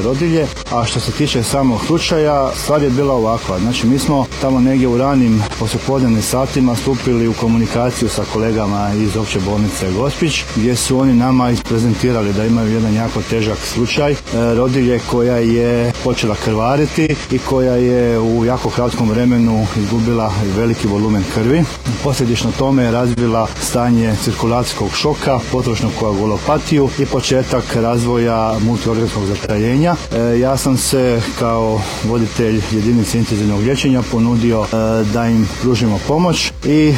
rodilje. 0.03 0.47
A 0.71 0.85
što 0.85 0.99
se 0.99 1.11
tiče 1.11 1.43
samog 1.43 1.85
slučaja, 1.85 2.51
stvar 2.55 2.83
je 2.83 2.89
bila 2.89 3.13
ovakva. 3.13 3.59
Znači 3.59 3.87
mi 3.87 3.99
smo 3.99 4.25
tamo 4.41 4.59
negdje 4.59 4.87
u 4.87 4.97
ranim 4.97 5.43
poslijepodnevnim 5.59 6.21
satima 6.21 6.75
stupili 6.75 7.27
u 7.27 7.33
komunikaciju 7.33 8.09
sa 8.09 8.23
kolegama 8.33 8.91
iz 8.93 9.17
opće 9.17 9.39
bolnice 9.39 9.91
Gospić, 9.91 10.43
gdje 10.55 10.75
su 10.75 10.99
oni 10.99 11.13
nama 11.13 11.49
isprezentirali 11.49 12.33
da 12.33 12.45
imaju 12.45 12.73
jedan 12.73 12.93
jako 12.93 13.21
težak 13.29 13.57
slučaj 13.57 14.15
rodilje 14.33 14.99
koja 15.09 15.37
je 15.37 15.93
počela 16.03 16.35
krvariti 16.35 17.15
i 17.31 17.39
koja 17.39 17.75
je 17.75 18.19
u 18.19 18.45
jako 18.45 18.69
kratkom 18.69 19.09
vremenu 19.09 19.67
izgubila 19.77 20.33
veliki 20.57 20.87
volumen 20.87 21.23
krvi. 21.33 21.63
Posljedično 22.03 22.51
tome 22.57 22.83
je 22.83 22.91
razvila 22.91 23.47
stanje 23.61 24.15
cirkulacijskog 24.23 24.89
šoka, 24.95 25.39
potrošnu 25.51 25.89
koagulopatiju 25.99 26.89
i 26.99 27.05
početak 27.05 27.75
razvoja 27.75 28.59
multiorganskog 28.59 29.25
zatrajenja. 29.25 29.95
E, 30.11 30.39
ja 30.39 30.57
sam 30.57 30.77
se 30.77 31.21
kao 31.39 31.81
voditelj 32.03 32.61
jedinice 32.71 33.19
intenzivnog 33.19 33.59
liječenja 33.59 34.01
ponudio 34.11 34.63
e, 34.63 34.75
da 35.13 35.27
im 35.27 35.47
pružimo 35.61 35.99
pomoć 36.07 36.51
i 36.65 36.87
e, 36.89 36.95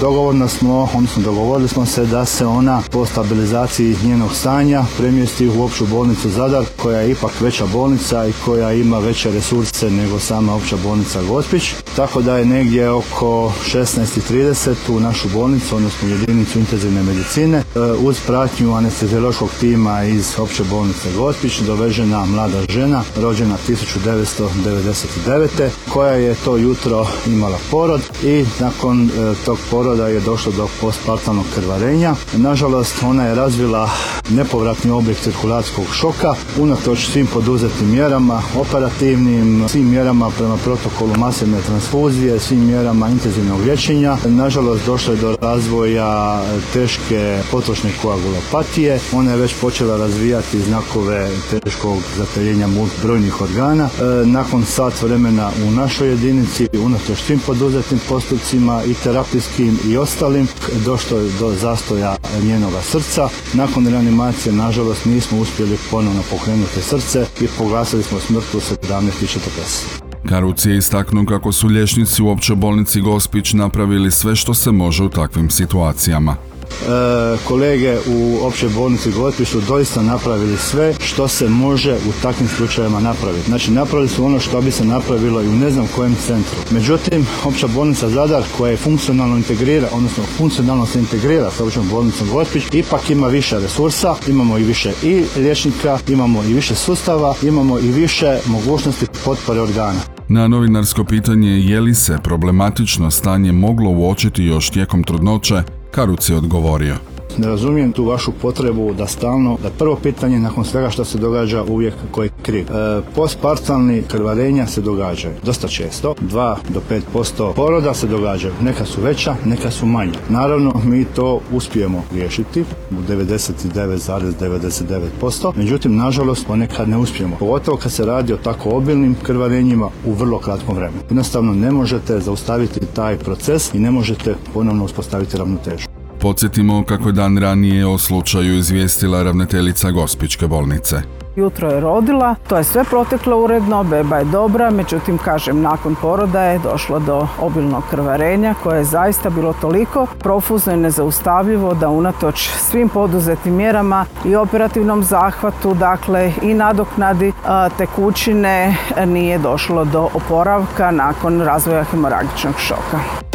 dogovorno 0.00 0.48
smo, 0.48 0.88
odnosno 0.94 1.22
dogovorili 1.22 1.68
smo 1.68 1.86
se 1.86 2.04
da 2.06 2.24
se 2.24 2.46
ona 2.46 2.82
po 2.90 3.06
stabilizaciji 3.06 3.96
njenog 4.04 4.34
stanja 4.34 4.84
premjesti 4.98 5.48
u 5.48 5.62
opću 5.62 5.86
bolnicu 5.86 6.30
Zadar 6.30 6.64
koja 6.76 7.00
je 7.00 7.10
ipak 7.10 7.40
veća 7.40 7.66
bolnica 7.66 8.26
i 8.26 8.32
koja 8.44 8.72
ima 8.72 8.98
veće 8.98 9.30
resurse 9.30 9.90
nego 9.90 10.18
sama 10.18 10.54
opća 10.54 10.76
bolnica 10.84 11.22
Gospić. 11.22 11.74
Tako 11.96 12.22
da 12.22 12.38
je 12.38 12.44
negdje 12.44 12.90
oko 12.96 13.52
16.30 13.66 14.74
u 14.88 15.00
našu 15.00 15.28
bolnicu, 15.28 15.76
odnosno 15.76 16.08
jedinicu 16.08 16.58
intenzivne 16.58 17.02
medicine, 17.02 17.58
e, 17.58 17.62
uz 17.80 18.20
pratnju 18.26 18.74
anesteziološkog 18.74 19.50
tima 19.60 20.04
iz 20.04 20.34
opće 20.38 20.64
bolnice 20.64 21.12
Gospić, 21.16 21.58
dovežena 21.58 22.24
mlada 22.24 22.62
žena, 22.68 23.02
rođena 23.16 23.56
1999. 23.68 25.68
koja 25.92 26.12
je 26.12 26.34
to 26.44 26.56
jutro 26.56 27.06
imala 27.26 27.58
porod 27.70 28.00
i 28.24 28.44
nakon 28.60 29.04
e, 29.04 29.08
tog 29.44 29.58
poroda 29.70 30.08
je 30.08 30.20
došlo 30.20 30.52
do 30.52 30.68
postpartalnog 30.80 31.46
krvarenja. 31.54 32.14
Nažalost, 32.36 33.02
ona 33.02 33.24
je 33.24 33.34
razvila 33.34 33.90
nepovratni 34.28 34.90
oblik 34.90 35.18
cirkulacijskog 35.18 35.84
šoka, 35.92 36.34
unatoč 36.58 37.06
svim 37.06 37.26
poduzetim 37.26 37.90
mjerama, 37.90 38.42
operativnim, 38.56 39.64
svim 39.68 39.90
mjerama 39.90 40.30
prema 40.30 40.56
protokolu 40.56 41.14
masivne 41.16 41.58
transfuzije, 41.66 42.40
svim 42.40 42.66
mjerama 42.66 42.85
mjerama 42.86 43.08
intenzivnog 43.08 43.60
liječenja. 43.60 44.16
Nažalost, 44.24 44.86
došlo 44.86 45.14
je 45.14 45.20
do 45.20 45.36
razvoja 45.40 46.42
teške 46.72 47.42
potrošne 47.50 47.90
koagulopatije. 48.02 48.98
Ona 49.12 49.30
je 49.30 49.36
već 49.36 49.54
počela 49.60 49.96
razvijati 49.96 50.60
znakove 50.60 51.30
teškog 51.50 51.98
zataljenja 52.16 52.68
brojnih 53.02 53.40
organa. 53.40 53.84
E, 53.84 54.26
nakon 54.26 54.64
sat 54.64 55.02
vremena 55.02 55.50
u 55.68 55.70
našoj 55.70 56.08
jedinici, 56.08 56.68
unatoč 56.84 57.18
svim 57.18 57.40
poduzetim 57.46 58.00
postupcima 58.08 58.82
i 58.84 58.94
terapijskim 58.94 59.78
i 59.88 59.96
ostalim, 59.96 60.48
došlo 60.84 61.18
je 61.18 61.30
do 61.40 61.54
zastoja 61.54 62.16
njenoga 62.42 62.82
srca. 62.82 63.28
Nakon 63.54 63.86
reanimacije, 63.86 64.52
nažalost, 64.52 65.04
nismo 65.04 65.38
uspjeli 65.38 65.78
ponovno 65.90 66.22
pokrenuti 66.30 66.82
srce 66.82 67.26
i 67.40 67.48
poglasili 67.58 68.02
smo 68.02 68.20
smrt 68.20 68.54
u 68.54 68.60
17.40. 68.60 70.05
Karuc 70.26 70.66
je 70.66 70.76
istaknuo 70.76 71.24
kako 71.24 71.52
su 71.52 71.66
liječnici 71.66 72.22
u 72.22 72.28
općoj 72.28 72.56
bolnici 72.56 73.00
Gospić 73.00 73.52
napravili 73.52 74.10
sve 74.10 74.36
što 74.36 74.54
se 74.54 74.70
može 74.72 75.02
u 75.04 75.08
takvim 75.08 75.50
situacijama. 75.50 76.36
E, 76.66 77.36
kolege 77.44 77.98
u 78.06 78.38
općoj 78.42 78.68
bolnici 78.68 79.12
Gospić 79.12 79.48
su 79.48 79.60
doista 79.60 80.02
napravili 80.02 80.56
sve 80.56 80.94
što 81.00 81.28
se 81.28 81.48
može 81.48 81.94
u 81.94 82.12
takvim 82.22 82.48
slučajevima 82.48 83.00
napraviti. 83.00 83.46
Znači 83.46 83.70
napravili 83.70 84.08
su 84.08 84.24
ono 84.24 84.40
što 84.40 84.60
bi 84.60 84.70
se 84.70 84.84
napravilo 84.84 85.42
i 85.42 85.48
u 85.48 85.56
ne 85.56 85.70
znam 85.70 85.86
kojem 85.96 86.16
centru. 86.26 86.56
Međutim, 86.70 87.26
opća 87.44 87.66
bolnica 87.66 88.08
Zadar 88.08 88.42
koja 88.56 88.70
je 88.70 88.76
funkcionalno 88.76 89.36
integrira, 89.36 89.88
odnosno 89.92 90.24
funkcionalno 90.36 90.86
se 90.86 90.98
integrira 90.98 91.50
sa 91.50 91.64
općom 91.64 91.88
bolnicom 91.88 92.28
Gospić, 92.32 92.64
ipak 92.72 93.10
ima 93.10 93.28
više 93.28 93.58
resursa, 93.58 94.14
imamo 94.28 94.58
i 94.58 94.64
više 94.64 94.92
i 95.02 95.24
liječnika, 95.36 95.98
imamo 96.08 96.44
i 96.44 96.52
više 96.52 96.74
sustava, 96.74 97.34
imamo 97.42 97.78
i 97.78 97.92
više 97.92 98.38
mogućnosti 98.46 99.06
potpore 99.24 99.60
organa. 99.60 100.15
Na 100.28 100.48
novinarsko 100.48 101.04
pitanje 101.04 101.50
je 101.50 101.80
li 101.80 101.94
se 101.94 102.18
problematično 102.22 103.10
stanje 103.10 103.52
moglo 103.52 103.90
uočiti 103.90 104.44
još 104.44 104.70
tijekom 104.70 105.04
trudnoće, 105.04 105.62
Karuc 105.90 106.28
je 106.28 106.36
odgovorio. 106.36 106.96
Ne 107.38 107.46
razumijem 107.46 107.92
tu 107.92 108.04
vašu 108.04 108.32
potrebu 108.42 108.94
da 108.94 109.06
stalno, 109.06 109.58
da 109.62 109.70
prvo 109.70 109.96
pitanje 109.96 110.38
nakon 110.38 110.64
svega 110.64 110.90
što 110.90 111.04
se 111.04 111.18
događa 111.18 111.64
uvijek 111.64 111.94
koji 112.10 112.26
je 112.26 112.30
kriv. 112.42 112.66
E, 112.70 113.00
postpartalni 113.14 114.02
krvarenja 114.08 114.66
se 114.66 114.80
događaju 114.80 115.34
dosta 115.42 115.68
često, 115.68 116.14
2 116.20 116.56
do 116.68 116.80
5% 117.14 117.54
poroda 117.54 117.94
se 117.94 118.06
događaju. 118.06 118.54
Neka 118.62 118.84
su 118.84 119.00
veća, 119.00 119.36
neka 119.44 119.70
su 119.70 119.86
manja. 119.86 120.12
Naravno, 120.28 120.72
mi 120.84 121.04
to 121.04 121.40
uspijemo 121.52 122.02
riješiti 122.14 122.64
u 122.90 122.94
99,99%, 123.12 125.52
međutim, 125.56 125.96
nažalost, 125.96 126.46
ponekad 126.46 126.88
ne 126.88 126.96
uspijemo. 126.96 127.36
Pogotovo 127.38 127.76
kad 127.76 127.92
se 127.92 128.06
radi 128.06 128.32
o 128.32 128.36
tako 128.36 128.70
obilnim 128.70 129.16
krvarenjima 129.22 129.90
u 130.06 130.12
vrlo 130.12 130.38
kratkom 130.38 130.76
vremenu. 130.76 131.02
Jednostavno 131.08 131.54
ne 131.54 131.70
možete 131.70 132.20
zaustaviti 132.20 132.80
taj 132.94 133.18
proces 133.18 133.74
i 133.74 133.78
ne 133.78 133.90
možete 133.90 134.34
ponovno 134.54 134.84
uspostaviti 134.84 135.36
ravnotežu. 135.36 135.85
Podsjetimo 136.20 136.84
kako 136.84 137.08
je 137.08 137.12
dan 137.12 137.38
ranije 137.38 137.86
o 137.86 137.98
slučaju 137.98 138.54
izvijestila 138.54 139.22
ravnateljica 139.22 139.90
Gospičke 139.90 140.46
bolnice. 140.46 140.96
Jutro 141.36 141.70
je 141.70 141.80
rodila, 141.80 142.34
to 142.48 142.56
je 142.56 142.64
sve 142.64 142.84
proteklo 142.84 143.44
uredno, 143.44 143.84
beba 143.84 144.16
je 144.16 144.24
dobra, 144.24 144.70
međutim 144.70 145.18
kažem 145.18 145.60
nakon 145.60 145.94
poroda 145.94 146.42
je 146.42 146.58
došlo 146.58 146.98
do 146.98 147.28
obilnog 147.40 147.82
krvarenja 147.90 148.54
koje 148.62 148.78
je 148.78 148.84
zaista 148.84 149.30
bilo 149.30 149.52
toliko 149.60 150.06
profuzno 150.18 150.72
i 150.72 150.76
nezaustavljivo 150.76 151.74
da 151.74 151.88
unatoč 151.88 152.48
svim 152.48 152.88
poduzetim 152.88 153.54
mjerama 153.54 154.04
i 154.24 154.36
operativnom 154.36 155.02
zahvatu, 155.02 155.74
dakle 155.74 156.32
i 156.42 156.54
nadoknadi 156.54 157.32
tekućine 157.78 158.76
nije 159.06 159.38
došlo 159.38 159.84
do 159.84 160.08
oporavka 160.14 160.90
nakon 160.90 161.40
razvoja 161.40 161.84
hemoragičnog 161.84 162.54
šoka. 162.58 163.25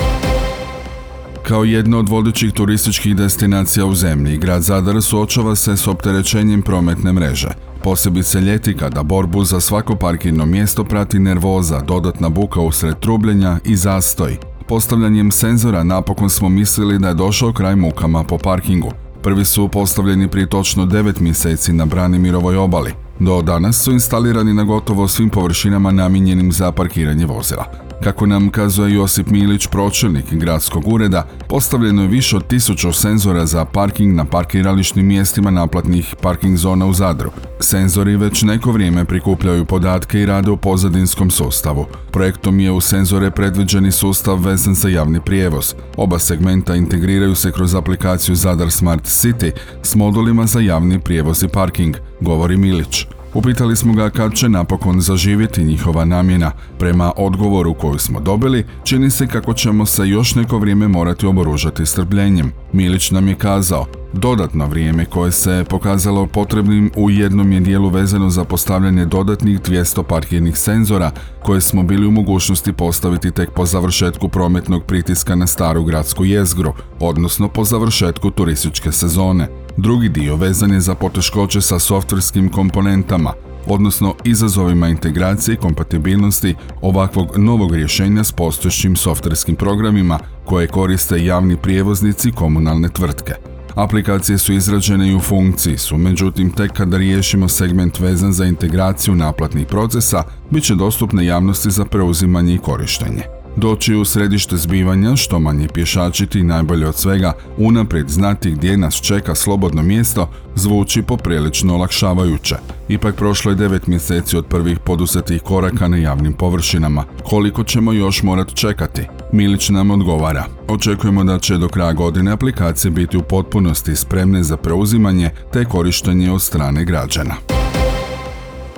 Kao 1.47 1.63
jedna 1.63 1.97
od 1.97 2.09
vodećih 2.09 2.53
turističkih 2.53 3.15
destinacija 3.15 3.85
u 3.85 3.95
zemlji, 3.95 4.37
grad 4.37 4.61
Zadar 4.61 5.01
suočava 5.01 5.55
se 5.55 5.77
s 5.77 5.87
opterećenjem 5.87 6.61
prometne 6.61 7.13
mreže. 7.13 7.49
Posebice 7.83 8.41
ljeti 8.41 8.77
kada 8.77 9.03
borbu 9.03 9.43
za 9.43 9.59
svako 9.59 9.95
parkirno 9.95 10.45
mjesto 10.45 10.83
prati 10.83 11.19
nervoza, 11.19 11.79
dodatna 11.79 12.29
buka 12.29 12.61
usred 12.61 12.99
trubljenja 12.99 13.59
i 13.65 13.75
zastoj. 13.75 14.37
Postavljanjem 14.67 15.31
senzora 15.31 15.83
napokon 15.83 16.29
smo 16.29 16.49
mislili 16.49 16.99
da 16.99 17.07
je 17.07 17.13
došao 17.13 17.53
kraj 17.53 17.75
mukama 17.75 18.23
po 18.23 18.37
parkingu. 18.37 18.91
Prvi 19.23 19.45
su 19.45 19.67
postavljeni 19.67 20.27
prije 20.27 20.49
točno 20.49 20.85
9 20.85 21.21
mjeseci 21.21 21.73
na 21.73 21.85
Branimirovoj 21.85 22.57
obali. 22.57 22.93
Do 23.19 23.41
danas 23.41 23.83
su 23.83 23.91
instalirani 23.91 24.53
na 24.53 24.63
gotovo 24.63 25.07
svim 25.07 25.29
površinama 25.29 25.91
namijenjenim 25.91 26.51
za 26.51 26.71
parkiranje 26.71 27.25
vozila. 27.25 27.90
Kako 28.03 28.25
nam 28.25 28.49
kazuje 28.49 28.93
Josip 28.93 29.27
Milić, 29.27 29.67
pročelnik 29.67 30.33
gradskog 30.33 30.87
ureda, 30.87 31.27
postavljeno 31.47 32.01
je 32.01 32.07
više 32.07 32.37
od 32.37 32.47
tisuću 32.47 32.93
senzora 32.93 33.45
za 33.45 33.65
parking 33.65 34.15
na 34.15 34.25
parkirališnim 34.25 35.07
mjestima 35.07 35.51
naplatnih 35.51 36.15
parking 36.21 36.57
zona 36.57 36.85
u 36.85 36.93
Zadru. 36.93 37.31
Senzori 37.59 38.15
već 38.15 38.41
neko 38.41 38.71
vrijeme 38.71 39.05
prikupljaju 39.05 39.65
podatke 39.65 40.19
i 40.19 40.25
rade 40.25 40.51
u 40.51 40.57
pozadinskom 40.57 41.31
sustavu. 41.31 41.85
Projektom 42.11 42.59
je 42.59 42.71
u 42.71 42.81
senzore 42.81 43.31
predviđeni 43.31 43.91
sustav 43.91 44.45
vezan 44.45 44.75
za 44.75 44.89
javni 44.89 45.19
prijevoz. 45.21 45.73
Oba 45.97 46.19
segmenta 46.19 46.75
integriraju 46.75 47.35
se 47.35 47.51
kroz 47.51 47.75
aplikaciju 47.75 48.35
Zadar 48.35 48.71
Smart 48.71 49.03
City 49.03 49.51
s 49.83 49.95
modulima 49.95 50.45
za 50.45 50.59
javni 50.59 50.99
prijevoz 50.99 51.43
i 51.43 51.47
parking, 51.47 51.95
govori 52.21 52.57
Milić. 52.57 53.07
Upitali 53.33 53.75
smo 53.75 53.93
ga 53.93 54.09
kad 54.09 54.33
će 54.33 54.49
napokon 54.49 55.01
zaživjeti 55.01 55.63
njihova 55.63 56.05
namjena. 56.05 56.51
Prema 56.79 57.11
odgovoru 57.17 57.73
koju 57.73 57.99
smo 57.99 58.19
dobili, 58.19 58.65
čini 58.83 59.09
se 59.09 59.27
kako 59.27 59.53
ćemo 59.53 59.85
se 59.85 60.07
još 60.07 60.35
neko 60.35 60.57
vrijeme 60.57 60.87
morati 60.87 61.25
oboružati 61.25 61.85
strpljenjem. 61.85 62.51
Milić 62.73 63.11
nam 63.11 63.27
je 63.27 63.35
kazao, 63.35 63.85
dodatno 64.13 64.67
vrijeme 64.67 65.05
koje 65.05 65.31
se 65.31 65.65
pokazalo 65.69 66.25
potrebnim 66.25 66.91
u 66.95 67.09
jednom 67.09 67.51
je 67.51 67.59
dijelu 67.59 67.89
vezano 67.89 68.29
za 68.29 68.43
postavljanje 68.43 69.05
dodatnih 69.05 69.59
200 69.59 70.03
parkirnih 70.03 70.57
senzora 70.57 71.11
koje 71.43 71.61
smo 71.61 71.83
bili 71.83 72.07
u 72.07 72.11
mogućnosti 72.11 72.73
postaviti 72.73 73.31
tek 73.31 73.51
po 73.51 73.65
završetku 73.65 74.29
prometnog 74.29 74.83
pritiska 74.83 75.35
na 75.35 75.47
staru 75.47 75.83
gradsku 75.83 76.25
jezgru, 76.25 76.73
odnosno 76.99 77.47
po 77.47 77.63
završetku 77.63 78.31
turističke 78.31 78.91
sezone. 78.91 79.47
Drugi 79.77 80.09
dio 80.09 80.35
vezan 80.35 80.71
je 80.71 80.79
za 80.79 80.95
poteškoće 80.95 81.61
sa 81.61 81.79
softverskim 81.79 82.49
komponentama, 82.49 83.33
odnosno 83.67 84.15
izazovima 84.23 84.87
integracije 84.87 85.53
i 85.53 85.57
kompatibilnosti 85.57 86.55
ovakvog 86.81 87.37
novog 87.37 87.75
rješenja 87.75 88.23
s 88.23 88.31
postojećim 88.31 88.95
softverskim 88.95 89.55
programima 89.55 90.19
koje 90.45 90.67
koriste 90.67 91.25
javni 91.25 91.57
prijevoznici 91.57 92.31
komunalne 92.31 92.89
tvrtke. 92.89 93.33
Aplikacije 93.75 94.37
su 94.37 94.53
izrađene 94.53 95.11
i 95.11 95.15
u 95.15 95.19
funkciji 95.19 95.77
su, 95.77 95.97
međutim 95.97 96.51
tek 96.51 96.71
kada 96.71 96.97
riješimo 96.97 97.47
segment 97.47 97.99
vezan 97.99 98.33
za 98.33 98.45
integraciju 98.45 99.15
naplatnih 99.15 99.67
procesa, 99.67 100.23
bit 100.49 100.63
će 100.63 100.75
dostupne 100.75 101.25
javnosti 101.25 101.71
za 101.71 101.85
preuzimanje 101.85 102.53
i 102.53 102.57
korištenje. 102.57 103.40
Doći 103.55 103.95
u 103.95 104.05
središte 104.05 104.57
zbivanja, 104.57 105.15
što 105.15 105.39
manje 105.39 105.67
pješačiti 105.73 106.39
i 106.39 106.43
najbolje 106.43 106.87
od 106.87 106.95
svega, 106.95 107.33
unaprijed 107.57 108.09
znati 108.09 108.51
gdje 108.51 108.77
nas 108.77 109.01
čeka 109.01 109.35
slobodno 109.35 109.83
mjesto, 109.83 110.29
zvuči 110.55 111.01
poprilično 111.01 111.75
olakšavajuće. 111.75 112.55
Ipak 112.89 113.15
prošlo 113.15 113.51
je 113.51 113.55
devet 113.55 113.87
mjeseci 113.87 114.37
od 114.37 114.45
prvih 114.45 114.79
poduzetih 114.79 115.41
koraka 115.41 115.87
na 115.87 115.97
javnim 115.97 116.33
površinama. 116.33 117.05
Koliko 117.23 117.63
ćemo 117.63 117.93
još 117.93 118.23
morat 118.23 118.53
čekati? 118.53 119.07
Milić 119.33 119.69
nam 119.69 119.91
odgovara. 119.91 120.45
Očekujemo 120.67 121.23
da 121.23 121.39
će 121.39 121.57
do 121.57 121.67
kraja 121.67 121.93
godine 121.93 122.31
aplikacije 122.31 122.91
biti 122.91 123.17
u 123.17 123.23
potpunosti 123.23 123.95
spremne 123.95 124.43
za 124.43 124.57
preuzimanje 124.57 125.29
te 125.53 125.65
korištenje 125.65 126.31
od 126.31 126.41
strane 126.41 126.85
građana. 126.85 127.60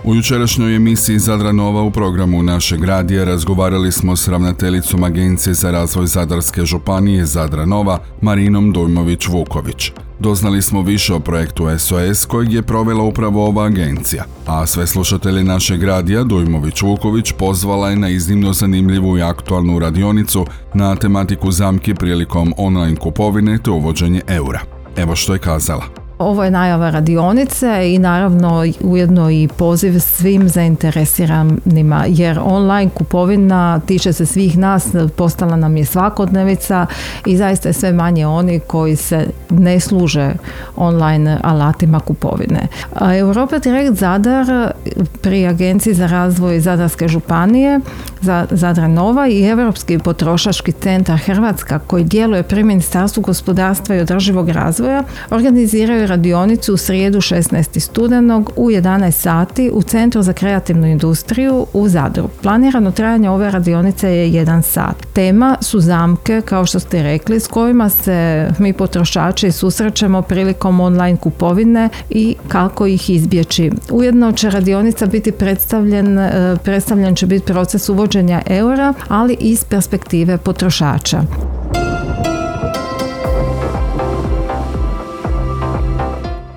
U 0.05 0.15
jučerašnjoj 0.15 0.75
emisiji 0.75 1.19
Zadra 1.19 1.51
Nova 1.51 1.81
u 1.81 1.91
programu 1.91 2.43
našeg 2.43 2.83
radija 2.83 3.23
razgovarali 3.23 3.91
smo 3.91 4.15
s 4.15 4.27
ravnateljicom 4.27 5.03
Agencije 5.03 5.53
za 5.53 5.71
razvoj 5.71 6.07
Zadarske 6.07 6.65
županije 6.65 7.25
Zadra 7.25 7.65
Nova 7.65 7.99
Marinom 8.21 8.73
Dujmović-Vuković. 8.73 9.91
Doznali 10.19 10.61
smo 10.61 10.81
više 10.81 11.13
o 11.13 11.19
projektu 11.19 11.67
SOS 11.79 12.25
kojeg 12.25 12.53
je 12.53 12.61
provela 12.61 13.03
upravo 13.03 13.47
ova 13.47 13.65
agencija, 13.65 14.23
a 14.47 14.65
sve 14.65 14.87
slušatelje 14.87 15.43
našeg 15.43 15.83
radija 15.83 16.23
Dujmović-Vuković 16.23 17.33
pozvala 17.37 17.89
je 17.89 17.95
na 17.95 18.09
iznimno 18.09 18.53
zanimljivu 18.53 19.17
i 19.17 19.21
aktualnu 19.21 19.79
radionicu 19.79 20.45
na 20.73 20.95
tematiku 20.95 21.51
zamki 21.51 21.93
prilikom 21.93 22.53
online 22.57 22.95
kupovine 22.95 23.57
te 23.57 23.71
uvođenje 23.71 24.21
eura. 24.27 24.59
Evo 24.97 25.15
što 25.15 25.33
je 25.33 25.39
kazala. 25.39 26.02
Ovo 26.19 26.43
je 26.43 26.51
najava 26.51 26.89
radionice 26.89 27.93
i 27.93 27.99
naravno 27.99 28.65
ujedno 28.81 29.29
i 29.29 29.49
poziv 29.57 29.99
svim 29.99 30.49
zainteresiranima 30.49 32.05
jer 32.07 32.39
online 32.43 32.91
kupovina 32.93 33.79
tiče 33.79 34.13
se 34.13 34.25
svih 34.25 34.57
nas, 34.57 34.87
postala 35.15 35.55
nam 35.55 35.77
je 35.77 35.85
svakodnevica 35.85 36.85
i 37.25 37.37
zaista 37.37 37.69
je 37.69 37.73
sve 37.73 37.91
manje 37.91 38.27
oni 38.27 38.59
koji 38.59 38.95
se 38.95 39.27
ne 39.59 39.79
služe 39.79 40.33
online 40.75 41.39
alatima 41.43 41.99
kupovine. 41.99 42.67
Europa 43.19 43.59
Direct 43.59 43.99
Zadar 43.99 44.73
pri 45.21 45.47
Agenciji 45.47 45.93
za 45.93 46.07
razvoj 46.07 46.59
Zadarske 46.59 47.07
županije 47.07 47.79
za 48.21 48.45
Zadra 48.51 48.87
Nova 48.87 49.27
i 49.27 49.43
Europski 49.45 49.99
potrošački 49.99 50.71
centar 50.71 51.17
Hrvatska 51.17 51.79
koji 51.79 52.03
djeluje 52.03 52.43
pri 52.43 52.63
Ministarstvu 52.63 53.21
gospodarstva 53.23 53.95
i 53.95 53.99
održivog 53.99 54.49
razvoja 54.49 55.03
organiziraju 55.29 56.07
radionicu 56.07 56.73
u 56.73 56.77
srijedu 56.77 57.17
16. 57.17 57.79
studenog 57.79 58.51
u 58.55 58.69
11 58.69 59.11
sati 59.11 59.71
u 59.73 59.81
Centru 59.81 60.21
za 60.21 60.33
kreativnu 60.33 60.87
industriju 60.87 61.67
u 61.73 61.89
Zadru. 61.89 62.27
Planirano 62.41 62.91
trajanje 62.91 63.29
ove 63.29 63.51
radionice 63.51 64.09
je 64.09 64.29
jedan 64.29 64.63
sat. 64.63 64.95
Tema 65.13 65.57
su 65.61 65.79
zamke, 65.79 66.41
kao 66.45 66.65
što 66.65 66.79
ste 66.79 67.03
rekli, 67.03 67.39
s 67.39 67.47
kojima 67.47 67.89
se 67.89 68.49
mi 68.59 68.73
potrošači 68.73 69.42
susrećemo 69.51 70.21
prilikom 70.21 70.79
online 70.79 71.17
kupovine 71.17 71.89
i 72.09 72.35
kako 72.47 72.87
ih 72.87 73.09
izbjeći. 73.09 73.71
Ujedno 73.91 74.31
će 74.31 74.49
radionica 74.49 75.05
biti 75.05 75.31
predstavljen, 75.31 76.19
e, 76.19 76.55
predstavljen 76.63 77.15
će 77.15 77.25
biti 77.25 77.45
proces 77.45 77.89
uvođenja 77.89 78.41
eura, 78.45 78.93
ali 79.07 79.37
iz 79.39 79.63
perspektive 79.63 80.37
potrošača. 80.37 81.23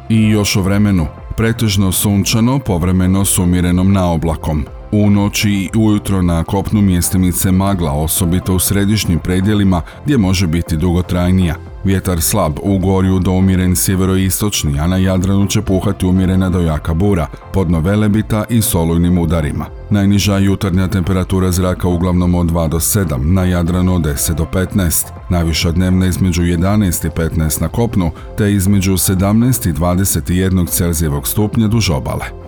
I 0.08 0.28
još 0.28 0.56
o 0.56 0.62
vremenu. 0.62 1.06
Pretežno 1.36 1.92
sunčano, 1.92 2.58
povremeno 2.58 3.24
s 3.24 3.38
umjerenom 3.38 3.92
naoblakom. 3.92 4.66
U 4.92 5.10
noći 5.10 5.50
i 5.50 5.70
ujutro 5.78 6.22
na 6.22 6.44
kopnu 6.44 6.82
mjestimice 6.82 7.52
magla, 7.52 7.92
osobito 7.92 8.54
u 8.54 8.58
središnjim 8.58 9.18
predjelima 9.18 9.82
gdje 10.04 10.18
može 10.18 10.46
biti 10.46 10.76
dugotrajnija. 10.76 11.54
Vjetar 11.86 12.20
slab 12.20 12.58
u 12.62 12.78
gorju 12.78 13.18
do 13.18 13.30
umjeren 13.30 13.76
sjeveroistočni, 13.76 14.80
a 14.80 14.86
na 14.86 14.96
Jadranu 14.96 15.46
će 15.46 15.62
puhati 15.62 16.06
umjerena 16.06 16.50
do 16.50 16.60
jaka 16.60 16.94
bura, 16.94 17.26
pod 17.52 17.70
novelebita 17.70 18.44
i 18.48 18.62
solujnim 18.62 19.18
udarima. 19.18 19.66
Najniža 19.90 20.38
jutarnja 20.38 20.88
temperatura 20.88 21.52
zraka 21.52 21.88
uglavnom 21.88 22.34
od 22.34 22.46
2 22.46 22.68
do 22.68 22.78
7, 22.78 23.32
na 23.32 23.44
Jadranu 23.44 23.94
od 23.94 24.02
10 24.02 24.34
do 24.34 24.46
15. 24.52 25.06
Najviša 25.30 25.72
dnevna 25.72 26.06
između 26.06 26.42
11 26.42 27.06
i 27.06 27.10
15 27.10 27.62
na 27.62 27.68
kopnu, 27.68 28.10
te 28.38 28.52
između 28.52 28.92
17 28.92 29.68
i 29.68 29.72
21 29.72 30.68
Celzijevog 30.68 31.28
stupnja 31.28 31.68
duž 31.68 31.90
obale. 31.90 32.45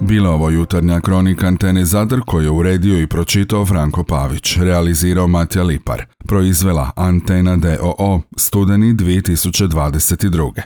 Bila 0.00 0.30
ovo 0.30 0.50
jutarnja 0.50 1.00
kronika 1.00 1.46
Antene 1.46 1.84
Zadar 1.84 2.20
koju 2.26 2.44
je 2.44 2.50
uredio 2.50 3.00
i 3.00 3.06
pročitao 3.06 3.66
Franko 3.66 4.04
Pavić, 4.04 4.56
realizirao 4.56 5.28
Matja 5.28 5.62
Lipar, 5.62 6.04
proizvela 6.26 6.90
Antena 6.96 7.56
DOO, 7.56 8.20
studeni 8.36 8.94
2022. 8.94 10.62